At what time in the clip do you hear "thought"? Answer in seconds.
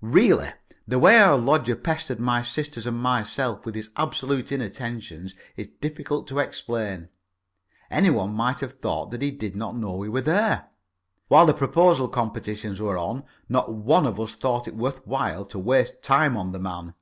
8.80-9.12, 14.34-14.66